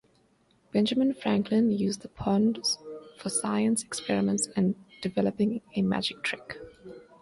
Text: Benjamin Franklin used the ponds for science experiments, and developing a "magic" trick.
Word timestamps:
Benjamin 0.71 1.13
Franklin 1.13 1.69
used 1.69 2.01
the 2.01 2.07
ponds 2.07 2.79
for 3.19 3.29
science 3.29 3.83
experiments, 3.83 4.49
and 4.55 4.73
developing 4.99 5.61
a 5.75 5.83
"magic" 5.83 6.23
trick. 6.23 6.57